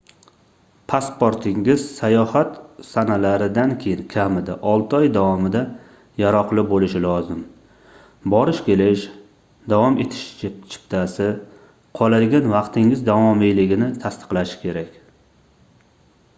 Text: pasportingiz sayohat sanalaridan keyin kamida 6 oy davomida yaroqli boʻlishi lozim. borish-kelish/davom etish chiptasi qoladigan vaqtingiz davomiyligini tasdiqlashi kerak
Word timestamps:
pasportingiz 0.91 1.81
sayohat 1.97 2.55
sanalaridan 2.87 3.73
keyin 3.83 3.99
kamida 4.13 4.55
6 4.71 4.97
oy 4.99 5.05
davomida 5.17 5.61
yaroqli 6.21 6.63
boʻlishi 6.71 7.01
lozim. 7.03 7.43
borish-kelish/davom 8.35 9.99
etish 10.07 10.25
chiptasi 10.47 11.29
qoladigan 12.01 12.51
vaqtingiz 12.57 13.05
davomiyligini 13.13 13.93
tasdiqlashi 14.07 14.59
kerak 14.67 14.99